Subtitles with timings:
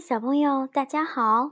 [0.00, 1.50] 小朋友，大家好！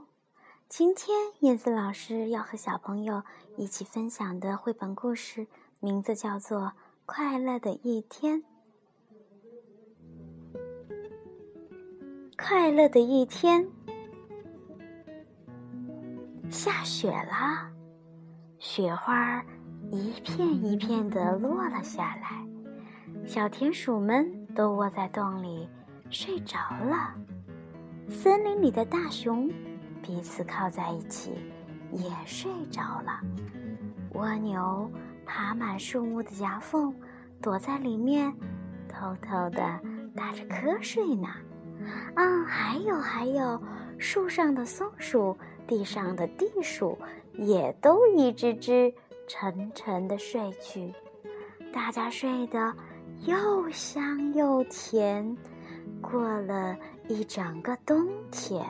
[0.69, 3.21] 今天燕子老师要和小朋友
[3.57, 5.47] 一起分享的绘本故事，
[5.81, 6.59] 名字叫做
[7.05, 8.41] 《快乐的一天》。
[12.37, 13.67] 快乐的一天，
[16.49, 17.69] 下雪了，
[18.59, 19.43] 雪花
[19.91, 22.47] 一片一片的落了下来，
[23.27, 25.67] 小田鼠们都窝在洞里
[26.09, 27.13] 睡着了。
[28.09, 29.49] 森林里的大熊
[30.01, 31.31] 彼此靠在一起，
[31.91, 33.19] 也睡着了。
[34.13, 34.89] 蜗牛
[35.25, 36.93] 爬满树木的夹缝，
[37.41, 38.33] 躲在里面，
[38.87, 39.79] 偷偷的
[40.15, 41.27] 打着瞌睡呢。
[42.15, 43.61] 啊，还有还有，
[43.97, 45.37] 树上的松鼠，
[45.67, 46.97] 地上的地鼠，
[47.33, 48.91] 也都一只只
[49.27, 50.93] 沉沉的睡去。
[51.73, 52.73] 大家睡得
[53.25, 55.37] 又香又甜。
[56.01, 58.63] 过了一整个冬天，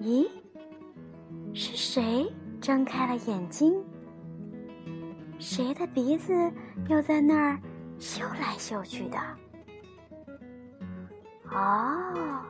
[0.00, 0.28] 咦，
[1.52, 3.82] 是谁睁开了眼睛？
[5.38, 6.32] 谁的鼻子
[6.88, 7.58] 又在那儿
[7.98, 9.18] 嗅来嗅去的？
[11.50, 12.42] 哦，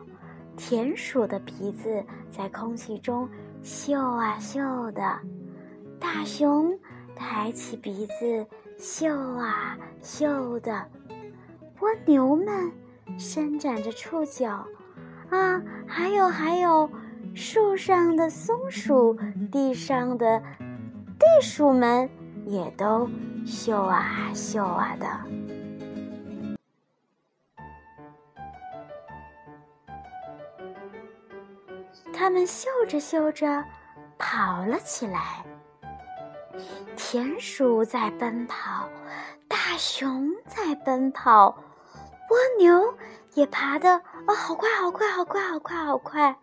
[0.57, 3.29] 田鼠的鼻子在空气中
[3.63, 4.61] 嗅啊嗅
[4.93, 5.19] 的，
[5.99, 6.79] 大熊
[7.15, 10.87] 抬起鼻子嗅啊嗅的。
[11.81, 12.71] 蜗牛们
[13.19, 14.67] 伸展着触角，
[15.31, 16.91] 啊，还有还有，
[17.35, 19.19] 树上的松鼠、
[19.51, 20.43] 地上的
[21.19, 22.09] 地鼠们
[22.45, 23.09] 也都
[23.47, 25.07] 嗅啊嗅啊的。
[32.13, 33.65] 它们嗅着嗅着，
[34.19, 35.43] 跑了起来。
[36.95, 38.87] 田鼠在奔跑，
[39.49, 41.57] 大熊在奔跑。
[42.31, 42.95] 蜗牛
[43.35, 46.37] 也爬得啊，好快，好快，好快，好快，好快！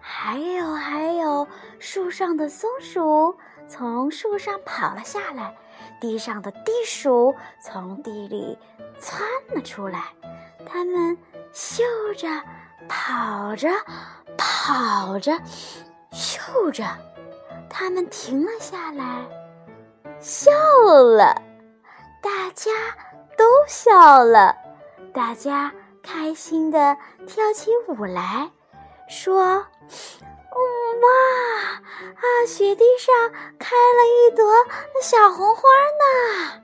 [0.00, 1.46] 还有，还有，
[1.78, 3.36] 树上的松鼠
[3.68, 5.54] 从树上跑了下来，
[6.00, 8.58] 地上的地鼠从地里
[8.98, 9.20] 窜
[9.54, 10.04] 了出来。
[10.64, 11.16] 它们
[11.52, 11.84] 嗅
[12.16, 12.28] 着，
[12.88, 13.68] 跑着，
[14.38, 15.32] 跑着，
[16.10, 16.84] 嗅着，
[17.68, 19.26] 它们停了下来，
[20.20, 20.50] 笑
[20.92, 21.34] 了，
[22.22, 22.72] 大家
[23.36, 24.56] 都笑了。
[25.16, 25.72] 大家
[26.02, 26.94] 开心地
[27.26, 28.50] 跳起舞来，
[29.08, 29.40] 说
[29.88, 30.60] ：“嗯
[31.00, 31.08] 哇
[32.12, 34.44] 啊，雪地上开了一朵
[35.00, 36.62] 小红花呢！”